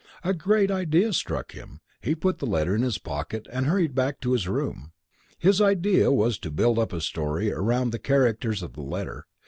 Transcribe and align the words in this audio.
A 0.23 0.33
great 0.33 0.71
idea 0.71 1.13
struck 1.13 1.51
him. 1.51 1.79
He 2.01 2.15
put 2.15 2.39
the 2.39 2.47
letter 2.47 2.73
in 2.73 2.81
his 2.81 2.97
pocket 2.97 3.47
and 3.51 3.67
hurried 3.67 3.93
back 3.93 4.19
to 4.21 4.31
his 4.33 4.47
room. 4.47 4.93
"His 5.37 5.61
idea 5.61 6.11
was 6.11 6.39
to 6.39 6.49
build 6.49 6.79
up 6.79 6.91
a 6.91 7.01
story 7.01 7.51
around 7.51 7.91
the 7.91 7.99
characters 7.99 8.63
of 8.63 8.73
the 8.73 8.81
letter. 8.81 9.27